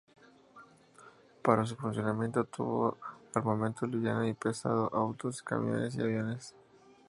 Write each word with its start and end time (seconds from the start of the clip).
Para 1.43 1.63
su 1.67 1.75
funcionamiento 1.75 2.43
tuvo 2.45 2.97
armamento 3.35 3.85
liviano 3.85 4.27
y 4.27 4.33
pesado, 4.33 4.89
autos, 4.91 5.43
camiones 5.43 5.95
y 5.95 6.01
aviones. 6.01 6.55